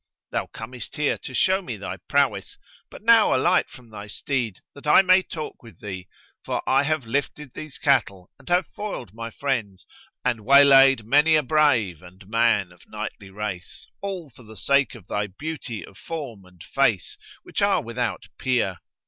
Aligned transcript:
Thou 0.31 0.47
comest 0.47 0.95
here 0.95 1.19
to 1.19 1.33
show 1.35 1.61
me 1.61 1.77
thy 1.77 1.97
prowess; 2.09 2.57
but 2.89 3.03
now 3.03 3.35
alight 3.35 3.69
from 3.69 3.91
thy 3.91 4.07
steed, 4.07 4.59
that 4.73 4.87
I 4.87 5.03
may 5.03 5.21
talk 5.21 5.61
with 5.61 5.79
thee, 5.79 6.07
for 6.43 6.63
I 6.67 6.81
have 6.81 7.05
lifted 7.05 7.53
these 7.53 7.77
cattle 7.77 8.31
and 8.39 8.49
have 8.49 8.65
foiled 8.65 9.13
my 9.13 9.29
friends 9.29 9.85
and 10.25 10.43
waylaid 10.43 11.05
many 11.05 11.35
a 11.35 11.43
brave 11.43 12.01
and 12.01 12.27
man 12.27 12.71
of 12.71 12.87
knightly 12.89 13.29
race, 13.29 13.89
all 14.01 14.31
for 14.31 14.41
the 14.41 14.57
sake 14.57 14.95
of 14.95 15.05
thy 15.05 15.27
beauty 15.27 15.85
of 15.85 15.99
form 15.99 16.45
and 16.45 16.63
face, 16.63 17.15
which 17.43 17.61
are 17.61 17.83
without 17.83 18.25
peer. 18.39 18.79